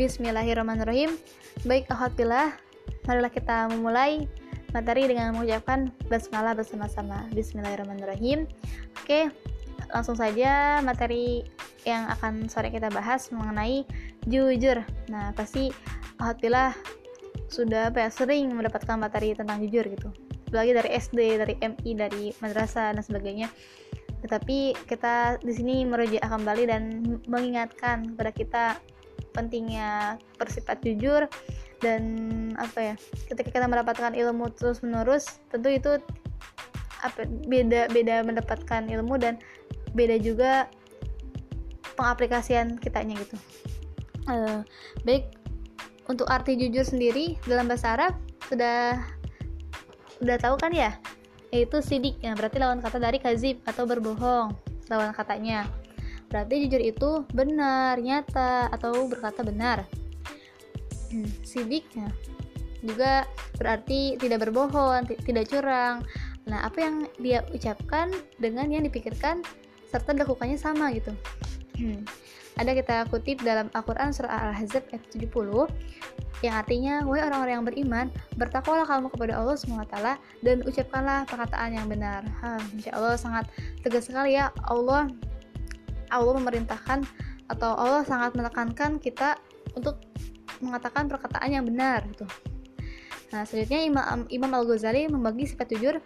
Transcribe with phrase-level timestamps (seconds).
[0.00, 1.12] Bismillahirrahmanirrahim.
[1.68, 2.56] Baik, alhamdulillah.
[3.04, 4.24] Marilah kita memulai
[4.72, 7.28] materi dengan mengucapkan basmalah bersama-sama.
[7.36, 8.48] Bismillahirrahmanirrahim.
[8.96, 9.28] Oke,
[9.92, 11.44] langsung saja materi
[11.84, 13.84] yang akan sore kita bahas mengenai
[14.24, 14.80] jujur.
[15.12, 15.68] Nah, pasti
[16.16, 16.72] alhamdulillah
[17.52, 20.08] sudah apa ya, sering mendapatkan materi tentang jujur gitu.
[20.48, 23.52] Apalagi dari SD, dari MI, dari madrasah dan sebagainya
[24.20, 28.64] tetapi kita di sini merujuk kembali dan mengingatkan kepada kita
[29.32, 31.26] pentingnya bersifat jujur
[31.80, 32.02] dan
[32.60, 32.94] apa ya
[33.32, 35.92] ketika kita mendapatkan ilmu terus menerus tentu itu
[37.00, 39.40] apa beda beda mendapatkan ilmu dan
[39.96, 40.68] beda juga
[41.96, 43.36] pengaplikasian kitanya gitu.
[44.28, 44.60] Uh,
[45.04, 45.32] baik
[46.06, 48.12] untuk arti jujur sendiri dalam bahasa Arab
[48.48, 49.00] sudah
[50.20, 50.96] sudah tahu kan ya?
[51.50, 54.54] Yaitu sidik yang berarti lawan kata dari kazib atau berbohong
[54.92, 55.66] lawan katanya
[56.30, 59.82] berarti jujur itu benar nyata atau berkata benar
[61.10, 62.08] hmm, sidiknya
[62.80, 63.26] juga
[63.58, 66.06] berarti tidak berbohong tidak curang
[66.46, 68.08] nah apa yang dia ucapkan
[68.40, 69.44] dengan yang dipikirkan
[69.90, 71.12] serta dilakukannya sama gitu
[71.76, 72.06] hmm.
[72.56, 75.68] ada kita kutip dalam Al-Quran surah Al-Ahzab ayat 70
[76.40, 78.06] yang artinya, wahai orang-orang yang beriman,
[78.40, 79.96] bertakwalah kamu kepada Allah SWT
[80.40, 82.24] dan ucapkanlah perkataan yang benar.
[82.40, 83.44] Ha, Insya Allah sangat
[83.84, 85.12] tegas sekali ya Allah
[86.10, 87.06] Allah memerintahkan
[87.50, 89.38] atau Allah sangat menekankan kita
[89.74, 89.98] untuk
[90.60, 92.26] mengatakan perkataan yang benar gitu.
[93.30, 96.02] Nah, selanjutnya Imam, Imam Al-Ghazali membagi sifat jujur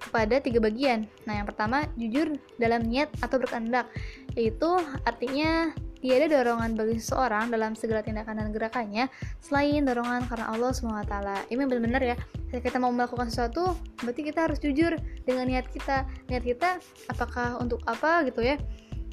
[0.00, 1.04] kepada tiga bagian.
[1.28, 3.84] Nah, yang pertama jujur dalam niat atau berkehendak,
[4.32, 4.70] yaitu
[5.04, 5.70] artinya
[6.06, 9.10] Tiada dorongan bagi seseorang dalam segala tindakan dan gerakannya
[9.42, 11.50] selain dorongan karena Allah SWT.
[11.50, 12.14] Ini benar-benar ya,
[12.46, 13.74] ketika kita mau melakukan sesuatu,
[14.06, 14.94] berarti kita harus jujur
[15.26, 16.06] dengan niat kita.
[16.30, 16.78] Niat kita
[17.10, 18.54] apakah untuk apa gitu ya.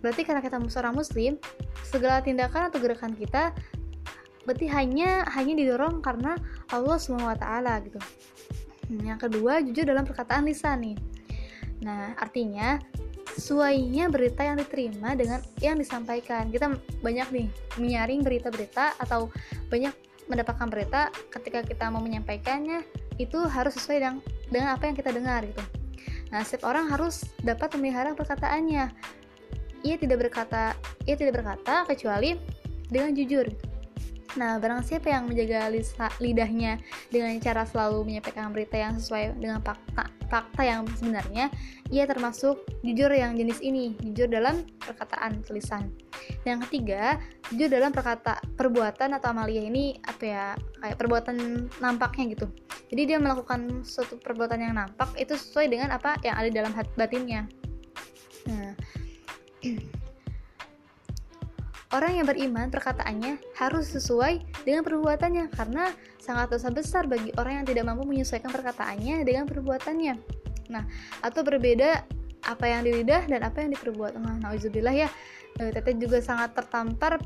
[0.05, 1.41] Berarti karena kita seorang muslim,
[1.81, 3.57] segala tindakan atau gerakan kita
[4.45, 6.37] berarti hanya hanya didorong karena
[6.69, 7.45] Allah SWT
[7.89, 7.97] gitu.
[9.01, 10.97] Yang kedua, jujur dalam perkataan lisan nih.
[11.81, 12.77] Nah, artinya
[13.33, 16.53] sesuainya berita yang diterima dengan yang disampaikan.
[16.53, 16.71] Kita
[17.01, 17.47] banyak nih
[17.81, 19.33] menyaring berita-berita atau
[19.67, 19.93] banyak
[20.29, 22.85] mendapatkan berita ketika kita mau menyampaikannya
[23.19, 24.17] itu harus sesuai dengan,
[24.47, 25.63] dengan apa yang kita dengar gitu.
[26.31, 28.89] Nah setiap orang harus dapat memelihara perkataannya.
[29.83, 32.39] Ia tidak berkata ia tidak berkata kecuali
[32.87, 33.72] dengan jujur gitu.
[34.33, 35.69] Nah, barang siapa yang menjaga
[36.17, 36.81] lidahnya
[37.13, 41.53] dengan cara selalu menyampaikan berita yang sesuai dengan fakta, fakta yang sebenarnya,
[41.93, 45.93] ia termasuk jujur yang jenis ini, jujur dalam perkataan tulisan.
[46.49, 47.21] Yang ketiga,
[47.53, 50.45] jujur dalam perkata perbuatan atau amalia ini apa ya
[50.81, 52.49] kayak perbuatan nampaknya gitu.
[52.89, 56.89] Jadi dia melakukan suatu perbuatan yang nampak itu sesuai dengan apa yang ada dalam hati
[56.97, 57.45] batinnya.
[61.93, 67.65] Orang yang beriman perkataannya harus sesuai dengan perbuatannya karena sangat dosa besar bagi orang yang
[67.69, 70.17] tidak mampu menyesuaikan perkataannya dengan perbuatannya.
[70.73, 70.83] Nah,
[71.21, 72.01] atau berbeda
[72.49, 74.17] apa yang di lidah dan apa yang diperbuat.
[74.17, 75.09] Nah, nauzubillah ya.
[75.61, 77.21] E, Teteh juga sangat tertampar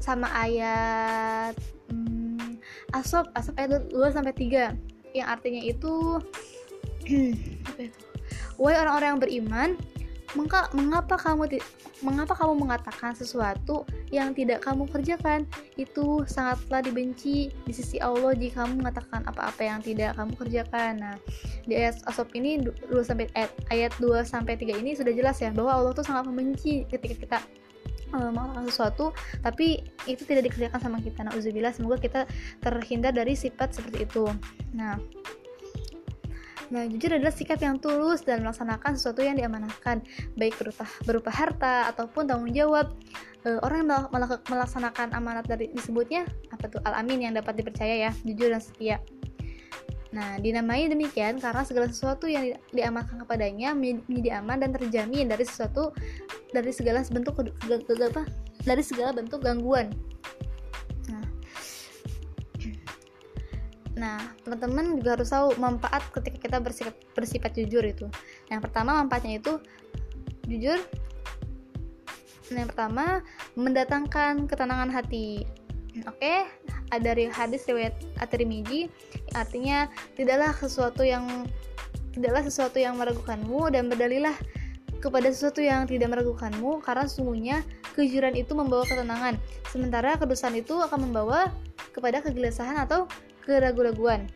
[0.00, 1.52] sama ayat
[1.92, 2.56] hmm,
[2.96, 6.16] asop asop ayat 2 sampai 3 yang artinya itu
[7.68, 8.00] apa itu?
[8.56, 9.70] Wahai orang-orang yang beriman,
[10.34, 11.60] mengapa, mengapa kamu
[12.00, 15.46] mengapa kamu mengatakan sesuatu yang tidak kamu kerjakan?
[15.74, 20.92] Itu sangatlah dibenci di sisi Allah jika kamu mengatakan apa-apa yang tidak kamu kerjakan.
[21.00, 21.16] Nah
[21.66, 25.50] di ayat asop ini 2 sampai ayat, ayat 2 sampai 3 ini sudah jelas ya
[25.50, 27.38] bahwa Allah tuh sangat membenci ketika kita
[28.14, 29.06] uh, melakukan sesuatu
[29.42, 31.26] tapi itu tidak dikerjakan sama kita.
[31.26, 32.26] Nah uzubillah semoga kita
[32.62, 34.26] terhindar dari sifat seperti itu.
[34.74, 34.98] Nah
[36.68, 40.04] Nah, jujur adalah sikap yang tulus dan melaksanakan sesuatu yang diamanahkan,
[40.36, 42.92] baik berupa, berupa harta ataupun tanggung jawab.
[43.48, 44.04] E, orang yang
[44.44, 49.00] melaksanakan amanat dari disebutnya apa tuh al-amin yang dapat dipercaya ya, jujur dan setia.
[50.10, 55.94] Nah, dinamai demikian karena segala sesuatu yang diamankan kepadanya menjadi aman dan terjamin dari sesuatu
[56.50, 58.26] dari segala bentuk apa?
[58.66, 59.94] Dari segala bentuk gangguan
[64.00, 68.08] Nah, teman-teman juga harus tahu manfaat ketika kita bersifat, bersifat jujur itu.
[68.48, 69.60] Yang pertama manfaatnya itu
[70.48, 70.80] jujur.
[72.48, 73.20] Yang pertama
[73.60, 75.44] mendatangkan ketenangan hati.
[76.08, 76.38] Oke, okay?
[76.90, 78.90] ada dari hadis riwayat At-Tirmizi
[79.34, 79.86] artinya
[80.18, 81.46] tidaklah sesuatu yang
[82.14, 84.34] tidaklah sesuatu yang meragukanmu dan berdalilah
[84.98, 87.56] kepada sesuatu yang tidak meragukanmu karena sungguhnya
[87.94, 89.38] kejujuran itu membawa ketenangan
[89.70, 91.48] sementara kedustaan itu akan membawa
[91.94, 93.06] kepada kegelisahan atau
[93.50, 94.30] keraguan-raguan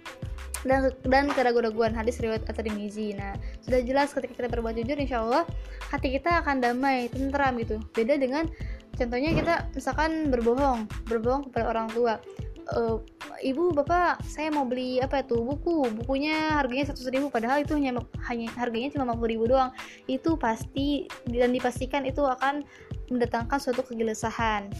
[0.64, 3.14] dan dan keraguan-raguan hadis riwayat at-Tirmizi.
[3.14, 5.44] Nah, sudah jelas ketika kita berbuat jujur insya Allah
[5.92, 7.78] hati kita akan damai, tentram gitu.
[7.92, 8.48] Beda dengan
[8.96, 12.16] contohnya kita misalkan berbohong berbohong kepada orang tua.
[12.64, 12.96] Uh,
[13.44, 15.84] ibu bapak saya mau beli apa itu buku.
[16.00, 18.00] Bukunya harganya satu ribu padahal itu hanya
[18.32, 19.70] hanya harganya cuma lima ribu doang.
[20.08, 22.64] Itu pasti dan dipastikan itu akan
[23.12, 24.72] mendatangkan suatu kegelisahan.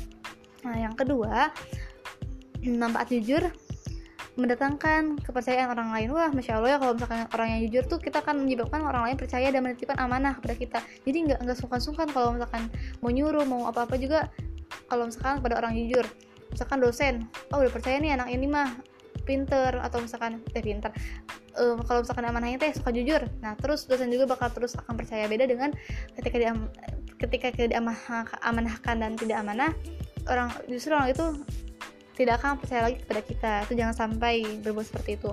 [0.64, 1.52] Nah yang kedua
[2.80, 3.52] manfaat jujur
[4.34, 6.08] mendatangkan kepercayaan orang lain.
[6.10, 9.16] Wah masya allah ya kalau misalkan orang yang jujur tuh kita akan menyebabkan orang lain
[9.18, 10.78] percaya dan menitipkan amanah kepada kita.
[11.06, 12.66] Jadi nggak nggak sungkan-sungkan kalau misalkan
[12.98, 14.30] mau nyuruh mau apa-apa juga
[14.90, 16.06] kalau misalkan pada orang jujur.
[16.50, 17.14] Misalkan dosen
[17.54, 18.74] oh udah percaya nih anak ini mah
[19.24, 20.90] pinter atau misalkan eh pinter.
[21.54, 25.30] Um, kalau misalkan amanahnya teh suka jujur nah terus dosen juga bakal terus akan percaya.
[25.30, 25.70] Beda dengan
[26.18, 26.52] ketika dia
[27.22, 27.78] ketika dia
[28.42, 29.70] amanahkan dan tidak amanah
[30.28, 31.26] orang justru orang itu
[32.14, 33.52] tidak akan percaya lagi kepada kita.
[33.66, 35.30] Itu jangan sampai berbuat seperti itu.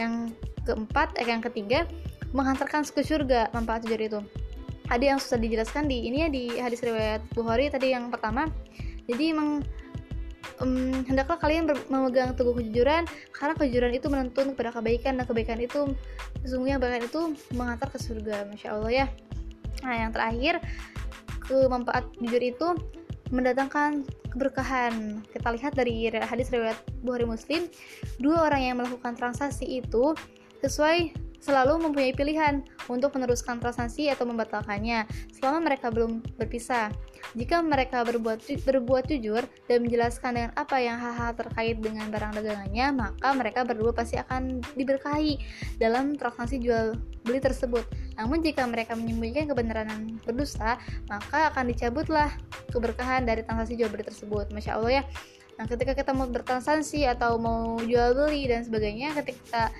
[0.00, 1.84] Yang keempat eh yang ketiga
[2.32, 4.20] menghantarkan ke surga manfaat jujur itu.
[4.88, 8.48] Ada yang susah dijelaskan di ini ya di hadis riwayat Bukhari tadi yang pertama.
[9.08, 9.60] Jadi emang
[10.62, 13.04] um, hendaklah kalian memegang teguh kejujuran
[13.34, 15.92] karena kejujuran itu menuntun kepada kebaikan dan kebaikan itu
[16.46, 17.20] sesungguhnya kebaikan itu
[17.54, 19.06] mengantar ke surga masya allah ya.
[19.82, 20.62] Nah yang terakhir
[21.42, 22.66] kemanfaat jujur itu
[23.32, 27.66] mendatangkan keberkahan kita lihat dari hadis riwayat Bukhari Muslim
[28.20, 30.12] dua orang yang melakukan transaksi itu
[30.60, 36.94] sesuai selalu mempunyai pilihan untuk meneruskan transaksi atau membatalkannya selama mereka belum berpisah.
[37.34, 42.86] Jika mereka berbuat berbuat jujur dan menjelaskan dengan apa yang hal-hal terkait dengan barang dagangannya,
[42.94, 45.42] maka mereka berdua pasti akan diberkahi
[45.82, 46.94] dalam transaksi jual
[47.26, 47.82] beli tersebut.
[48.22, 50.78] Namun jika mereka menyembunyikan kebenaran berdusta,
[51.10, 52.30] maka akan dicabutlah
[52.70, 54.54] keberkahan dari transaksi jual beli tersebut.
[54.54, 55.04] Masya Allah ya.
[55.58, 59.74] Nah, ketika kita mau bertransaksi atau mau jual beli dan sebagainya, ketika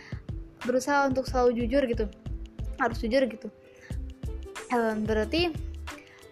[0.66, 2.06] berusaha untuk selalu jujur gitu
[2.78, 3.48] harus jujur gitu
[5.04, 5.52] berarti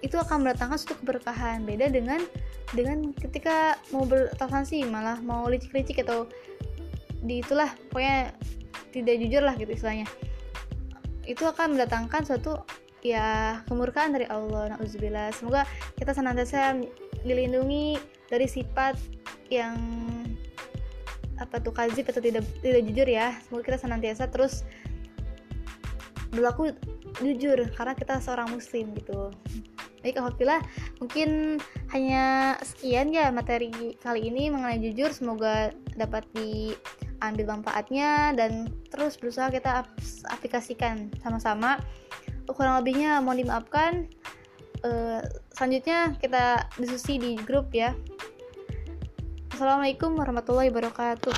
[0.01, 2.25] itu akan mendatangkan suatu keberkahan beda dengan
[2.73, 6.25] dengan ketika mau bertransaksi malah mau licik-licik atau
[7.21, 8.33] di itulah pokoknya
[8.97, 10.09] tidak jujur lah gitu istilahnya
[11.29, 12.63] itu akan mendatangkan suatu
[13.01, 15.65] ya kemurkaan dari Allah nauzubillah semoga
[15.97, 16.77] kita senantiasa
[17.25, 17.97] dilindungi
[18.29, 18.97] dari sifat
[19.51, 19.77] yang
[21.41, 23.35] apa tuh kazib atau tidak tidak jujur ya.
[23.49, 24.63] Semoga kita senantiasa terus
[26.31, 26.71] berlaku
[27.19, 29.33] jujur karena kita seorang muslim gitu.
[30.01, 30.65] Baik, alhamdulillah
[31.01, 31.61] mungkin
[31.93, 35.11] hanya sekian ya materi kali ini mengenai jujur.
[35.13, 36.25] Semoga dapat
[37.21, 39.85] diambil manfaatnya dan terus berusaha kita
[40.33, 41.77] aplikasikan sama-sama.
[42.49, 44.09] Kurang lebihnya mohon dimaafkan.
[44.81, 45.21] Uh,
[45.53, 47.93] selanjutnya kita diskusi di grup ya.
[49.53, 51.37] Assalamualaikum warahmatullahi wabarakatuh.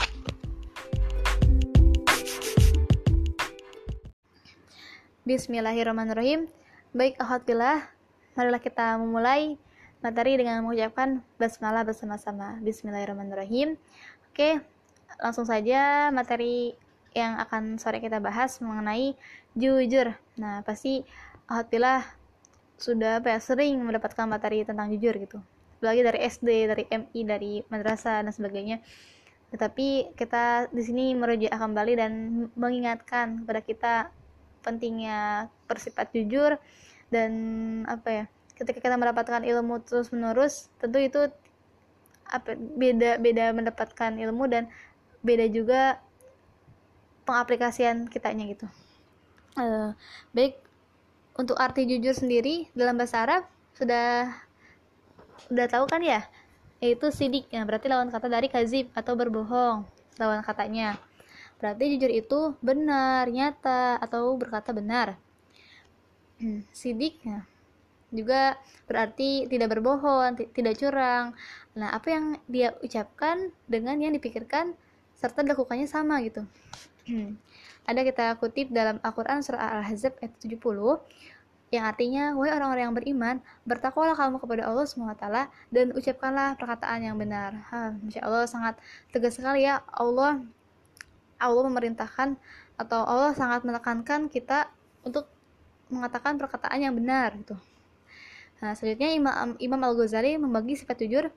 [5.27, 6.47] Bismillahirrahmanirrahim.
[6.95, 7.91] Baik, alhamdulillah.
[8.39, 9.59] Marilah kita memulai
[9.99, 12.63] materi dengan mengucapkan basmalah bersama-sama.
[12.63, 13.75] Bismillahirrahmanirrahim.
[14.31, 14.63] Oke,
[15.23, 16.75] langsung saja materi
[17.15, 19.15] yang akan sore kita bahas mengenai
[19.55, 20.17] jujur.
[20.37, 21.07] Nah, pasti
[21.47, 22.03] alhamdulillah
[22.77, 25.39] sudah apa ya, sering mendapatkan materi tentang jujur gitu
[25.83, 28.79] apalagi dari SD dari MI dari madrasah dan sebagainya
[29.51, 32.13] tetapi kita di sini merujuk kembali dan
[32.55, 33.95] mengingatkan kepada kita
[34.63, 36.55] pentingnya bersifat jujur
[37.11, 37.33] dan
[37.91, 41.27] apa ya ketika kita mendapatkan ilmu terus menerus tentu itu
[42.31, 44.71] apa beda beda mendapatkan ilmu dan
[45.23, 46.03] beda juga
[47.23, 48.67] pengaplikasian kitanya gitu.
[49.55, 49.95] Uh,
[50.35, 50.59] baik
[51.39, 53.43] untuk arti jujur sendiri dalam bahasa Arab
[53.79, 54.29] sudah
[55.49, 56.27] udah tahu kan ya?
[56.83, 57.47] Yaitu sidik.
[57.55, 59.87] Ya berarti lawan kata dari kazib atau berbohong
[60.19, 60.99] lawan katanya.
[61.63, 65.15] Berarti jujur itu benar nyata atau berkata benar.
[66.43, 67.47] Hmm, sidik ya
[68.13, 71.33] juga berarti tidak berbohong tidak curang.
[71.75, 74.77] Nah apa yang dia ucapkan dengan yang dipikirkan
[75.23, 76.43] serta dilakukannya sama gitu
[77.07, 77.39] hmm,
[77.87, 80.59] ada kita kutip dalam Al-Quran surah Al-Ahzab ayat 70
[81.73, 85.25] yang artinya, wahai orang-orang yang beriman, bertakwalah kamu kepada Allah SWT
[85.73, 87.65] dan ucapkanlah perkataan yang benar.
[87.73, 88.77] Ha, Masya Allah sangat
[89.09, 90.45] tegas sekali ya Allah
[91.41, 92.37] Allah memerintahkan
[92.77, 94.69] atau Allah sangat menekankan kita
[95.01, 95.33] untuk
[95.89, 97.57] mengatakan perkataan yang benar gitu.
[98.61, 101.33] Nah, selanjutnya Imam, Imam Al-Ghazali membagi sifat jujur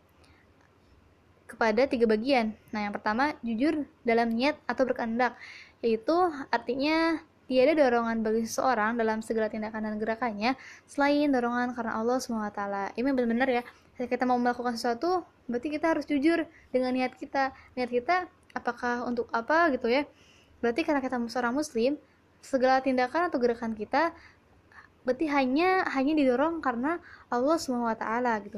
[1.56, 2.52] kepada tiga bagian.
[2.76, 5.40] Nah, yang pertama jujur dalam niat atau berkehendak,
[5.80, 6.14] yaitu
[6.52, 10.58] artinya Tiada dorongan bagi seseorang dalam segala tindakan dan gerakannya
[10.90, 12.98] selain dorongan karena Allah SWT.
[12.98, 13.62] Ini benar-benar ya,
[13.94, 17.54] ketika kita mau melakukan sesuatu, berarti kita harus jujur dengan niat kita.
[17.78, 18.26] Niat kita
[18.58, 20.10] apakah untuk apa gitu ya.
[20.58, 22.02] Berarti karena kita seorang muslim,
[22.42, 24.10] segala tindakan atau gerakan kita
[25.06, 26.98] berarti hanya hanya didorong karena
[27.30, 28.06] Allah SWT
[28.50, 28.58] gitu.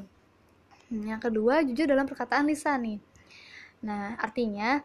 [0.91, 2.99] Yang kedua jujur dalam perkataan lisan nih.
[3.83, 4.79] Nah artinya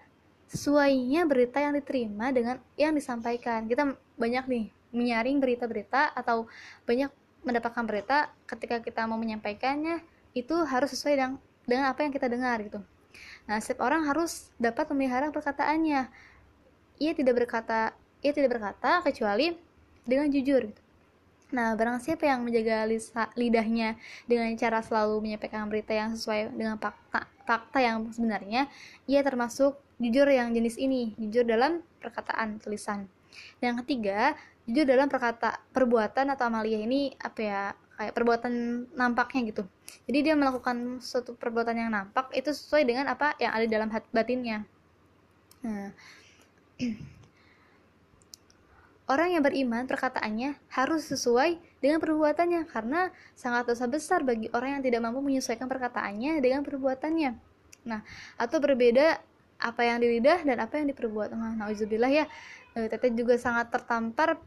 [0.51, 3.65] sesuainya berita yang diterima dengan yang disampaikan.
[3.71, 6.51] Kita banyak nih menyaring berita-berita atau
[6.85, 7.09] banyak
[7.43, 10.05] mendapatkan berita ketika kita mau menyampaikannya
[10.37, 11.33] itu harus sesuai dengan
[11.65, 12.81] dengan apa yang kita dengar gitu.
[13.47, 16.11] Nah setiap orang harus dapat memelihara perkataannya.
[16.99, 19.55] Ia tidak berkata ia tidak berkata kecuali
[20.07, 20.82] dengan jujur gitu.
[21.53, 26.81] Nah, barang siapa yang menjaga lisa, lidahnya dengan cara selalu menyampaikan berita yang sesuai dengan
[26.81, 28.73] fakta, fakta yang sebenarnya,
[29.05, 33.05] ia termasuk jujur yang jenis ini, jujur dalam perkataan tulisan.
[33.61, 34.33] Yang ketiga,
[34.65, 37.63] jujur dalam perkata perbuatan atau amalia ini apa ya
[37.99, 38.53] kayak perbuatan
[38.95, 39.63] nampaknya gitu
[40.07, 44.09] jadi dia melakukan suatu perbuatan yang nampak itu sesuai dengan apa yang ada dalam hati
[44.15, 44.63] batinnya
[45.63, 45.91] nah
[49.11, 54.83] orang yang beriman perkataannya harus sesuai dengan perbuatannya karena sangat dosa besar bagi orang yang
[54.83, 57.31] tidak mampu menyesuaikan perkataannya dengan perbuatannya.
[57.89, 58.01] Nah
[58.39, 59.19] atau berbeda
[59.63, 61.31] apa yang di lidah dan apa yang diperbuat.
[61.39, 62.27] Nah, nauzubillah ya.
[62.75, 64.43] Eh, teteh juga sangat tertampar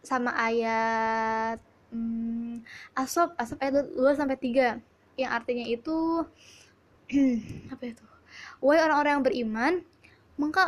[0.00, 1.60] sama ayat
[1.90, 2.62] hmm,
[2.94, 6.24] asop asop ayat 2 sampai 3 yang artinya itu
[7.72, 8.04] apa itu?
[8.64, 9.72] Wahai orang-orang yang beriman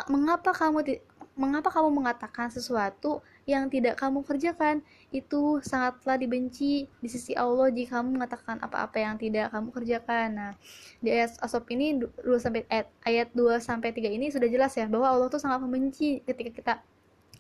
[0.09, 1.01] mengapa kamu
[1.39, 4.83] mengapa kamu mengatakan sesuatu yang tidak kamu kerjakan?
[5.15, 10.29] Itu sangatlah dibenci di sisi Allah jika kamu mengatakan apa-apa yang tidak kamu kerjakan.
[10.35, 10.53] Nah,
[10.99, 14.91] di ayat asop ini 2 sampai ayat, ayat 2 sampai 3 ini sudah jelas ya
[14.91, 16.75] bahwa Allah tuh sangat membenci ketika kita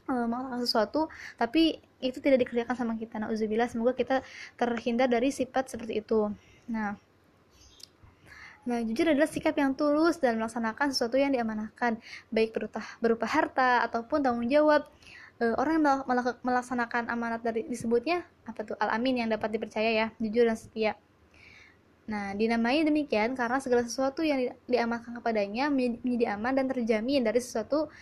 [0.07, 3.19] uh, melakukan sesuatu tapi itu tidak dikerjakan sama kita.
[3.19, 4.23] Nah uzubillah semoga kita
[4.55, 6.31] terhindar dari sifat seperti itu.
[6.71, 6.95] Nah
[8.67, 12.01] Nah, jujur adalah sikap yang tulus dan melaksanakan sesuatu yang diamanahkan,
[12.33, 14.89] baik berupa, berupa harta ataupun tanggung jawab.
[15.39, 16.03] E, orang yang
[16.43, 20.93] melaksanakan amanat dari disebutnya apa tuh al-amin yang dapat dipercaya ya, jujur dan setia.
[22.09, 27.39] Nah, dinamai demikian karena segala sesuatu yang di, diamankan kepadanya menjadi aman dan terjamin dari
[27.39, 27.93] sesuatu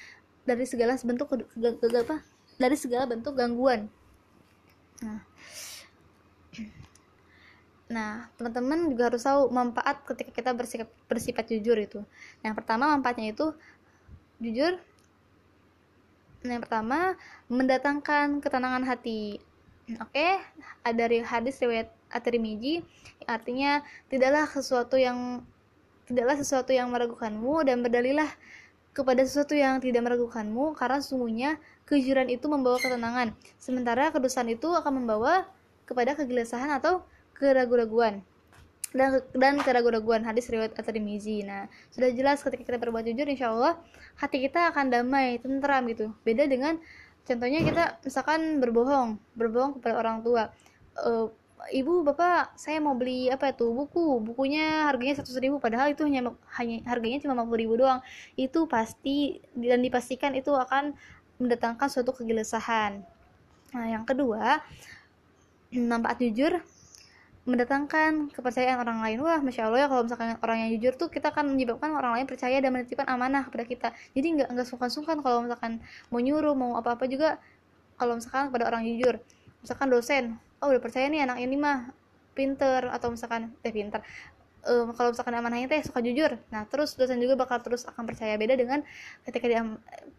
[0.47, 2.23] dari segala bentuk apa
[2.57, 3.91] dari segala bentuk gangguan
[5.03, 5.21] nah
[7.87, 12.01] nah teman-teman juga harus tahu manfaat ketika kita bersikap bersifat jujur itu.
[12.43, 13.55] Yang pertama manfaatnya itu
[14.43, 14.79] jujur.
[16.43, 17.15] Yang pertama
[17.47, 19.39] mendatangkan ketenangan hati.
[20.03, 20.43] Oke okay?
[20.83, 22.83] ada hadis riwayat At-Tirmizi
[23.31, 25.47] artinya tidaklah sesuatu yang
[26.07, 28.31] tidaklah sesuatu yang meragukanmu dan berdalilah
[28.95, 31.51] kepada sesuatu yang tidak meragukanmu karena sesungguhnya
[31.85, 33.37] kejujuran itu membawa ketenangan.
[33.61, 35.45] Sementara kedustaan itu akan membawa
[35.85, 37.05] kepada kegelisahan atau
[37.39, 38.25] keraguan-raguan
[38.97, 41.45] dan dan keraguan-raguan hadis riwayat at-Tirmizi.
[41.45, 43.77] Nah, sudah jelas ketika kita berbuat jujur insya Allah
[44.17, 46.11] hati kita akan damai, tentram gitu.
[46.25, 46.81] Beda dengan
[47.29, 50.49] contohnya kita misalkan berbohong, berbohong kepada orang tua.
[50.97, 51.29] Uh,
[51.73, 56.31] ibu bapak saya mau beli apa itu buku bukunya harganya seratus ribu padahal itu hanya
[56.61, 58.01] hanya harganya cuma lima ribu doang
[58.39, 60.95] itu pasti dan dipastikan itu akan
[61.41, 63.03] mendatangkan suatu kegelisahan
[63.73, 64.63] nah yang kedua
[65.75, 66.61] manfaat jujur
[67.47, 69.19] mendatangkan kepercayaan orang lain.
[69.23, 72.27] Wah masya allah ya kalau misalkan orang yang jujur tuh kita akan menyebabkan orang lain
[72.27, 73.89] percaya dan menitipkan amanah kepada kita.
[74.19, 75.79] Jadi nggak nggak sungkan-sungkan kalau misalkan
[76.11, 77.39] mau nyuruh mau apa-apa juga
[77.97, 79.23] kalau misalkan kepada orang jujur.
[79.63, 80.25] Misalkan dosen
[80.59, 81.95] oh udah percaya nih anak ini mah
[82.35, 84.03] pinter atau misalkan eh pinter.
[84.67, 88.35] Um, kalau misalkan amanahnya teh suka jujur nah terus dosen juga bakal terus akan percaya.
[88.35, 88.83] Beda dengan
[89.23, 89.63] ketika dia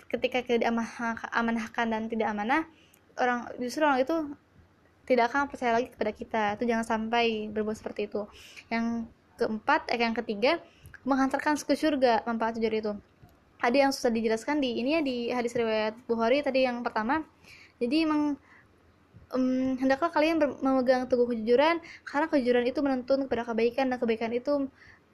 [0.07, 2.63] ketika kita diamanahkan dan tidak amanah
[3.19, 4.15] orang justru orang itu
[5.07, 6.43] tidak akan percaya lagi kepada kita.
[6.59, 8.27] Itu jangan sampai berbuat seperti itu.
[8.67, 9.07] Yang
[9.39, 10.59] keempat eh yang ketiga
[11.07, 12.93] menghantarkan ke surga manfaat jujur itu.
[13.63, 17.23] Ada yang susah dijelaskan di ini ya di hadis riwayat Bukhari tadi yang pertama.
[17.79, 18.35] Jadi emang
[19.31, 24.67] um, hendaklah kalian memegang teguh kejujuran karena kejujuran itu menuntun kepada kebaikan dan kebaikan itu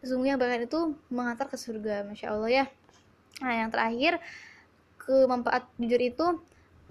[0.03, 2.65] sesungguhnya kebaikan itu mengantar ke surga masya allah ya.
[3.39, 4.19] Nah yang terakhir
[4.99, 6.25] kemanfaat jujur itu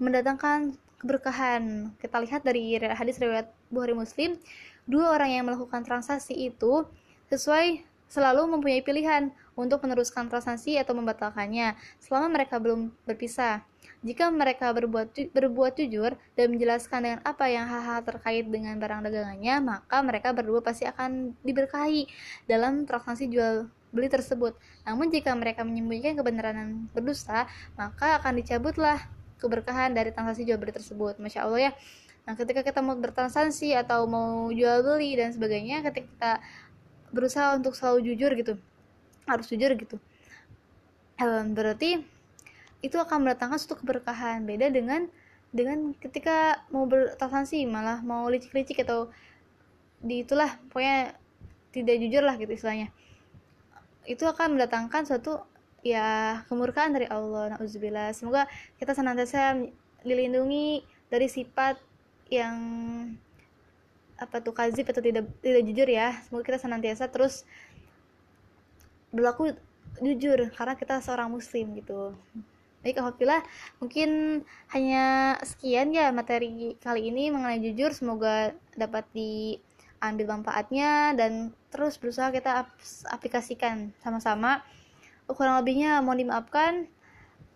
[0.01, 1.91] mendatangkan keberkahan.
[1.99, 4.39] Kita lihat dari hadis riwayat Bukhari Muslim
[4.87, 6.87] dua orang yang melakukan transaksi itu
[7.27, 13.65] sesuai selalu mempunyai pilihan untuk meneruskan transaksi atau membatalkannya selama mereka belum berpisah.
[14.03, 19.55] Jika mereka berbuat berbuat jujur dan menjelaskan dengan apa yang hal-hal terkait dengan barang dagangannya,
[19.63, 22.05] maka mereka berdua pasti akan diberkahi
[22.45, 24.57] dalam transaksi jual beli tersebut.
[24.83, 27.45] Namun jika mereka menyembunyikan kebenaran berdusta,
[27.77, 28.99] maka akan dicabutlah
[29.43, 31.19] keberkahan dari transaksi jual beli tersebut.
[31.19, 31.71] Masya Allah ya.
[32.23, 36.31] Nah, ketika kita mau bertransaksi atau mau jual beli dan sebagainya, ketika kita
[37.11, 38.53] berusaha untuk selalu jujur gitu,
[39.27, 39.99] harus jujur gitu.
[41.51, 41.99] Berarti
[42.83, 45.07] itu akan mendatangkan suatu keberkahan beda dengan
[45.53, 49.13] dengan ketika mau bertransaksi malah mau licik-licik atau
[50.03, 51.15] di itulah pokoknya
[51.71, 52.91] tidak jujur lah gitu istilahnya
[54.03, 55.39] itu akan mendatangkan suatu
[55.83, 58.47] ya kemurkaan dari Allah nauzubillah semoga
[58.79, 59.59] kita senantiasa
[60.03, 61.79] dilindungi dari sifat
[62.31, 62.55] yang
[64.17, 66.15] apa tuh kazib atau tidak tidak jujur ya.
[66.25, 67.43] Semoga kita senantiasa terus
[69.13, 69.53] berlaku
[70.01, 72.15] jujur karena kita seorang muslim gitu.
[72.83, 73.43] Baik alhamdulillah
[73.79, 74.41] mungkin
[74.75, 77.95] hanya sekian ya materi kali ini mengenai jujur.
[77.95, 82.67] Semoga dapat diambil manfaatnya dan terus berusaha kita
[83.11, 84.65] aplikasikan sama-sama
[85.31, 86.87] kurang lebihnya mohon dimaafkan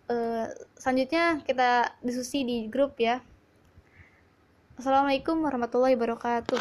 [0.08, 0.48] uh,
[0.80, 3.20] selanjutnya kita diskusi di grup ya
[4.78, 6.60] Assalamualaikum warahmatullahi wabarakatuh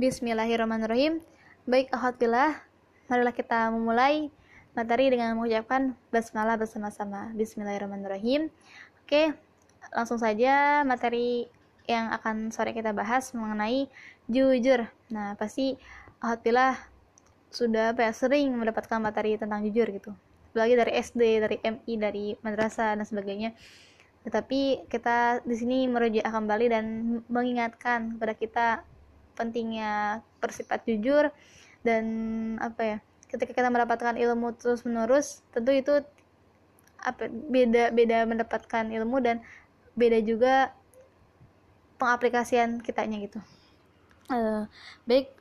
[0.00, 1.20] Bismillahirrahmanirrahim
[1.66, 2.62] Baik, Alhamdulillah
[3.10, 4.30] marilah kita memulai
[4.76, 7.34] materi dengan mengucapkan basmalah bersama-sama.
[7.34, 8.54] Bismillahirrahmanirrahim.
[9.02, 9.34] Oke,
[9.90, 11.50] langsung saja materi
[11.90, 13.90] yang akan sore kita bahas mengenai
[14.30, 14.86] jujur.
[15.10, 15.74] Nah, pasti
[16.22, 16.76] alhamdulillah
[17.50, 20.12] sudah apa ya, sering mendapatkan materi tentang jujur gitu.
[20.52, 23.52] Apalagi dari SD, dari MI, dari madrasah dan sebagainya.
[24.26, 26.84] Tetapi kita di sini merujuk kembali dan
[27.30, 28.66] mengingatkan kepada kita
[29.36, 31.28] pentingnya bersifat jujur
[31.84, 32.04] dan
[32.58, 32.98] apa ya
[33.28, 35.94] ketika kita mendapatkan ilmu terus menerus tentu itu
[37.04, 39.44] apa beda beda mendapatkan ilmu dan
[39.94, 40.72] beda juga
[42.00, 43.38] pengaplikasian kitanya gitu
[44.32, 44.64] uh,
[45.04, 45.35] baik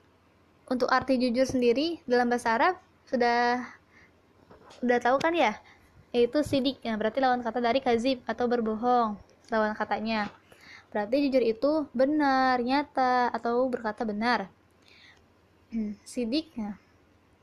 [0.65, 3.61] untuk arti jujur sendiri dalam bahasa Arab sudah
[4.81, 5.57] sudah tahu kan ya?
[6.15, 6.81] Yaitu sidik.
[6.81, 9.19] Ya berarti lawan kata dari kazib atau berbohong.
[9.53, 10.31] Lawan katanya.
[10.89, 14.47] Berarti jujur itu benar nyata atau berkata benar.
[16.07, 16.79] Sidik ya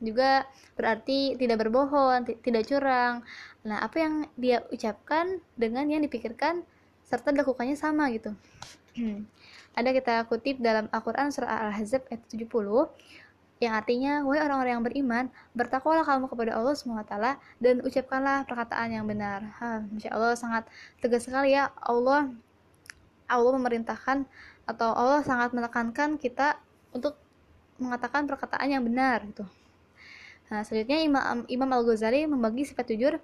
[0.02, 3.22] juga berarti tidak berbohong, tidak curang.
[3.62, 6.66] Nah, apa yang dia ucapkan dengan yang dipikirkan
[7.06, 8.34] serta dilakukannya sama gitu.
[8.92, 9.24] Hmm.
[9.72, 12.44] Ada kita kutip dalam Al-Quran surah Al-Ahzab ayat 70
[13.62, 17.14] yang artinya, wahai orang-orang yang beriman, bertakwalah kamu kepada Allah SWT
[17.62, 19.54] dan ucapkanlah perkataan yang benar.
[19.62, 20.66] Ha, Masya Allah sangat
[20.98, 22.34] tegas sekali ya Allah
[23.30, 24.26] Allah memerintahkan
[24.66, 26.58] atau Allah sangat menekankan kita
[26.90, 27.14] untuk
[27.78, 29.46] mengatakan perkataan yang benar gitu.
[30.50, 33.22] Nah, selanjutnya Imam, Imam Al-Ghazali membagi sifat jujur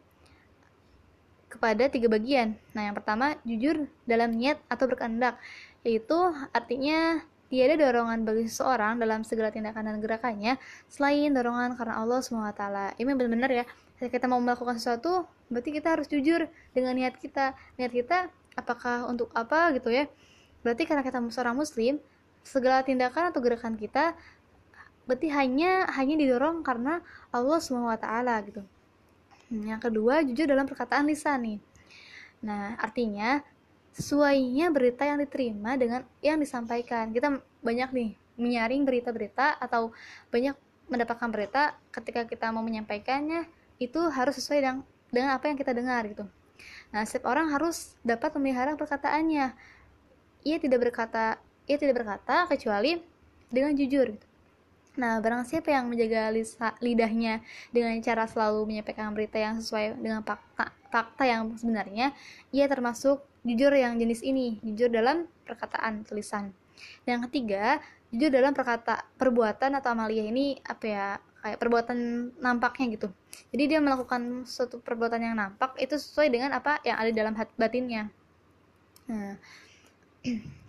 [1.49, 2.55] kepada tiga bagian.
[2.77, 5.41] Nah, yang pertama jujur dalam niat atau berkehendak,
[5.83, 6.17] yaitu
[6.53, 10.61] artinya tiada dorongan bagi seseorang dalam segala tindakan dan gerakannya
[10.93, 12.63] selain dorongan karena Allah SWT.
[13.01, 13.65] Ini benar-benar ya,
[13.97, 16.45] ketika kita mau melakukan sesuatu, berarti kita harus jujur
[16.77, 17.57] dengan niat kita.
[17.81, 20.05] Niat kita apakah untuk apa gitu ya.
[20.61, 21.97] Berarti karena kita seorang muslim,
[22.45, 24.17] segala tindakan atau gerakan kita
[25.09, 27.01] berarti hanya hanya didorong karena
[27.33, 28.05] Allah SWT
[28.53, 28.61] gitu
[29.49, 31.59] yang kedua jujur dalam perkataan lisan nih.
[32.45, 33.41] Nah artinya
[33.97, 37.11] sesuainya berita yang diterima dengan yang disampaikan.
[37.11, 39.91] Kita banyak nih menyaring berita-berita atau
[40.31, 40.55] banyak
[40.89, 43.49] mendapatkan berita ketika kita mau menyampaikannya
[43.81, 46.25] itu harus sesuai dengan dengan apa yang kita dengar gitu.
[46.93, 49.57] Nah setiap orang harus dapat memelihara perkataannya.
[50.45, 53.01] Ia tidak berkata ia tidak berkata kecuali
[53.49, 54.28] dengan jujur gitu
[54.99, 57.39] Nah, barang siapa yang menjaga lisa, lidahnya
[57.71, 62.11] dengan cara selalu menyampaikan berita yang sesuai dengan fakta, fakta yang sebenarnya,
[62.51, 66.51] ia termasuk jujur yang jenis ini, jujur dalam perkataan tulisan.
[67.07, 67.79] Yang ketiga,
[68.11, 71.07] jujur dalam perkata perbuatan atau amalia ini apa ya
[71.47, 71.99] kayak perbuatan
[72.43, 73.09] nampaknya gitu.
[73.55, 77.55] Jadi dia melakukan suatu perbuatan yang nampak itu sesuai dengan apa yang ada dalam hati
[77.55, 78.11] batinnya.
[79.07, 79.39] Nah,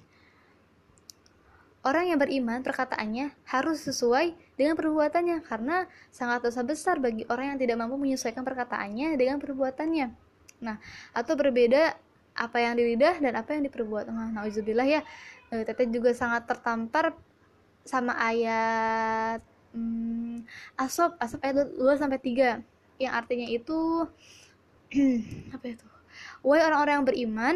[1.79, 7.59] Orang yang beriman perkataannya harus sesuai dengan perbuatannya karena sangat dosa besar bagi orang yang
[7.63, 10.11] tidak mampu menyesuaikan perkataannya dengan perbuatannya.
[10.59, 10.75] Nah,
[11.15, 11.95] atau berbeda
[12.35, 14.11] apa yang di lidah dan apa yang diperbuat.
[14.11, 15.01] Nah, nauzubillah ya.
[15.47, 17.15] E, Teteh juga sangat tertampar
[17.87, 19.39] sama ayat
[19.71, 20.43] hmm,
[20.75, 22.59] asop asop ayat 2 sampai 3
[22.99, 24.03] yang artinya itu
[25.55, 25.87] apa itu?
[26.43, 27.55] Wahai orang-orang yang beriman,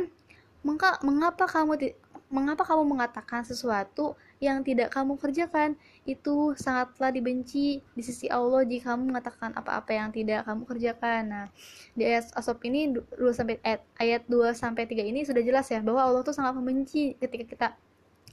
[1.04, 2.00] mengapa kamu
[2.34, 5.78] mengapa kamu mengatakan sesuatu yang tidak kamu kerjakan?
[6.04, 11.22] Itu sangatlah dibenci di sisi Allah jika kamu mengatakan apa-apa yang tidak kamu kerjakan.
[11.30, 11.46] Nah,
[11.93, 15.80] di ayat Asop ini 2 sampai ayat, ayat 2 sampai 3 ini sudah jelas ya
[15.86, 17.67] bahwa Allah tuh sangat membenci ketika kita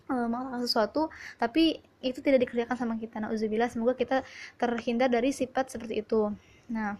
[0.09, 3.21] uh, melakukan sesuatu tapi itu tidak dikerjakan sama kita.
[3.21, 4.25] Nah, uzubillah semoga kita
[4.57, 6.33] terhindar dari sifat seperti itu.
[6.73, 6.97] Nah,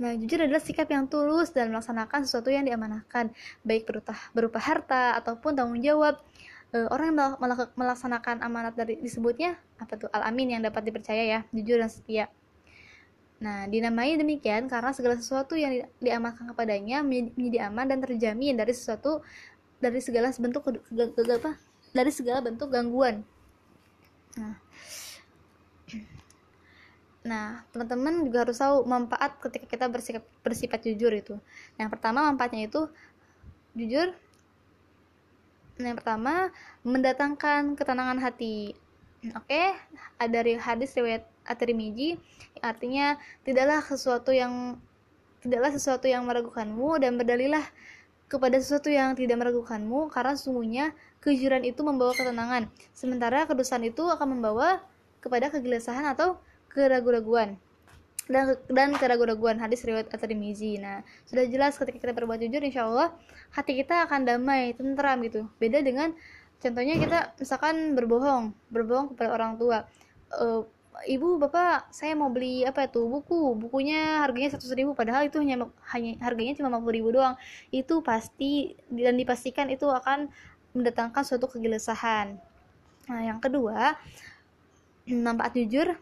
[0.00, 3.28] Nah, jujur adalah sikap yang tulus dan melaksanakan sesuatu yang diamanahkan,
[3.60, 6.16] baik berupa, berupa harta ataupun tanggung jawab.
[6.72, 7.36] E, orang yang
[7.76, 12.24] melaksanakan amanat dari disebutnya apa tuh al-amin yang dapat dipercaya ya, jujur dan setia.
[13.42, 18.72] Nah, dinamai demikian karena segala sesuatu yang di, diamankan kepadanya menjadi aman dan terjamin dari
[18.72, 19.20] sesuatu
[19.82, 21.58] dari segala bentuk apa?
[21.92, 23.20] Dari segala bentuk gangguan.
[24.32, 24.56] nah
[27.22, 31.34] Nah, teman-teman juga harus tahu manfaat ketika kita bersifat, bersifat jujur itu.
[31.78, 32.90] Yang pertama manfaatnya itu
[33.78, 34.10] jujur.
[35.78, 36.50] Yang pertama
[36.82, 38.74] mendatangkan ketenangan hati.
[39.38, 39.66] Oke, okay?
[40.18, 42.18] ada hadis riwayat At-Tirmizi
[42.62, 44.78] artinya tidaklah sesuatu yang
[45.42, 47.66] tidaklah sesuatu yang meragukanmu dan berdalilah
[48.30, 54.38] kepada sesuatu yang tidak meragukanmu karena sesungguhnya kejujuran itu membawa ketenangan sementara kedustaan itu akan
[54.38, 54.80] membawa
[55.18, 56.38] kepada kegelisahan atau
[56.72, 57.60] keraguan-raguan
[58.30, 60.78] dan dan keraguan-raguan hadis riwayat at-Tirmizi.
[60.78, 63.10] Nah, sudah jelas ketika kita berbuat jujur insya Allah
[63.50, 65.44] hati kita akan damai, tentram gitu.
[65.58, 66.14] Beda dengan
[66.62, 69.84] contohnya kita misalkan berbohong, berbohong kepada orang tua.
[70.30, 75.40] E, Ibu, bapak, saya mau beli apa itu buku, bukunya harganya satu ribu, padahal itu
[75.40, 77.34] hanya hanya harganya cuma 50 ribu doang.
[77.72, 80.28] Itu pasti dan dipastikan itu akan
[80.76, 82.36] mendatangkan suatu kegelisahan.
[83.08, 83.96] Nah, yang kedua,
[85.26, 85.96] nampak jujur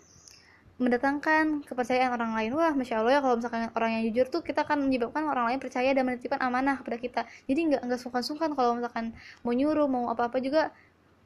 [0.81, 2.57] mendatangkan kepercayaan orang lain.
[2.57, 5.61] Wah masya allah ya kalau misalkan orang yang jujur tuh kita akan menyebabkan orang lain
[5.61, 7.21] percaya dan menitipkan amanah kepada kita.
[7.45, 9.13] Jadi nggak nggak sungkan-sungkan kalau misalkan
[9.45, 10.73] mau nyuruh mau apa-apa juga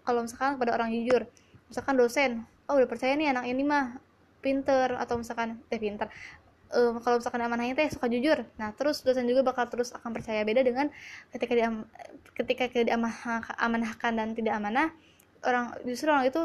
[0.02, 1.22] kalau misalkan kepada orang jujur.
[1.70, 2.30] Misalkan dosen
[2.66, 3.94] oh udah percaya nih anak ini mah
[4.42, 6.10] pinter atau misalkan eh pinter.
[6.74, 10.42] Um, kalau misalkan amanahnya teh suka jujur nah terus dosen juga bakal terus akan percaya.
[10.42, 10.90] Beda dengan
[11.30, 11.70] ketika dia
[12.34, 14.90] ketika diamanahkan dan tidak amanah
[15.46, 16.42] orang justru orang itu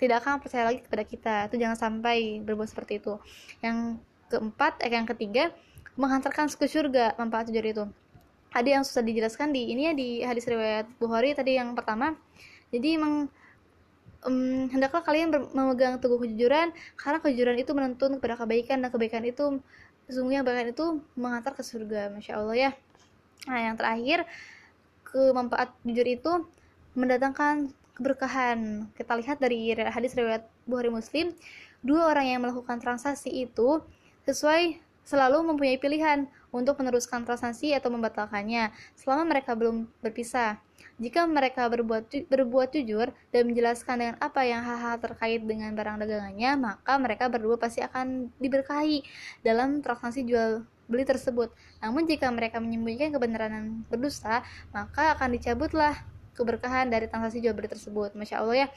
[0.00, 1.34] tidak akan percaya lagi kepada kita.
[1.52, 3.20] Itu jangan sampai berbuat seperti itu.
[3.60, 4.00] Yang
[4.32, 5.52] keempat eh yang ketiga
[6.00, 7.84] menghantarkan ke surga manfaat jujur itu.
[8.50, 12.16] Ada yang susah dijelaskan di ini ya di hadis riwayat Bukhari tadi yang pertama.
[12.72, 13.28] Jadi emang
[14.24, 19.60] um, hendaklah kalian memegang teguh kejujuran karena kejujuran itu menuntun kepada kebaikan dan kebaikan itu
[20.08, 22.70] sesungguhnya kebaikan itu mengantar ke surga masya Allah ya.
[23.46, 24.24] Nah yang terakhir
[25.06, 26.32] kemanfaat jujur itu
[26.94, 28.88] mendatangkan keberkahan.
[28.96, 31.36] Kita lihat dari hadis riwayat Bukhari Muslim,
[31.84, 33.84] dua orang yang melakukan transaksi itu
[34.24, 40.58] sesuai selalu mempunyai pilihan untuk meneruskan transaksi atau membatalkannya selama mereka belum berpisah.
[41.00, 46.50] Jika mereka berbuat berbuat jujur dan menjelaskan dengan apa yang hal-hal terkait dengan barang dagangannya,
[46.56, 49.04] maka mereka berdua pasti akan diberkahi
[49.44, 51.54] dalam transaksi jual beli tersebut.
[51.80, 55.94] Namun jika mereka menyembunyikan kebenaran berdusta, maka akan dicabutlah
[56.38, 58.14] keberkahan dari transaksi jual beli tersebut.
[58.14, 58.68] Masya allah ya.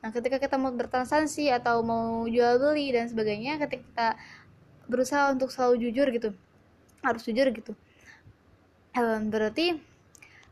[0.00, 4.08] Nah ketika kita mau bertransaksi atau mau jual beli dan sebagainya ketika kita
[4.90, 6.30] berusaha untuk selalu jujur gitu
[7.00, 7.72] harus jujur gitu
[9.30, 9.78] berarti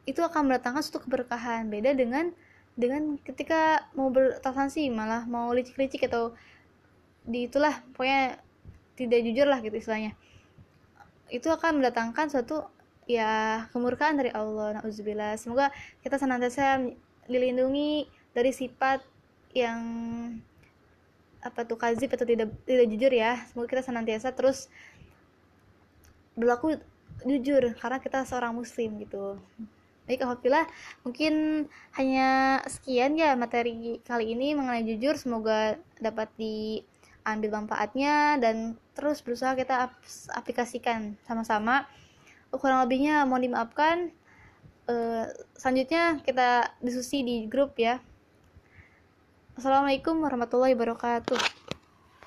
[0.08, 1.68] itu akan mendatangkan suatu keberkahan.
[1.68, 2.32] Beda dengan
[2.78, 6.32] dengan ketika mau bertransaksi malah mau licik-licik atau
[7.28, 8.40] di itulah pokoknya
[8.96, 10.14] tidak jujur lah gitu istilahnya.
[11.28, 12.64] Itu akan mendatangkan suatu
[13.08, 15.72] ya kemurkaan dari Allah nauzubillah semoga
[16.04, 16.84] kita senantiasa
[17.24, 18.04] dilindungi
[18.36, 19.00] dari sifat
[19.56, 19.80] yang
[21.38, 23.38] apa tuh kazib atau tidak tidak jujur ya.
[23.48, 24.66] Semoga kita senantiasa terus
[26.34, 26.78] berlaku
[27.26, 29.38] jujur karena kita seorang muslim gitu.
[30.08, 30.66] Baik alhamdulillah
[31.04, 35.14] mungkin hanya sekian ya materi kali ini mengenai jujur.
[35.20, 39.92] Semoga dapat diambil manfaatnya dan terus berusaha kita
[40.34, 41.86] aplikasikan sama-sama
[42.54, 44.12] kurang lebihnya mohon dimaafkan.
[44.88, 48.00] Uh, selanjutnya kita diskusi di grup ya.
[49.58, 51.57] Assalamualaikum warahmatullahi wabarakatuh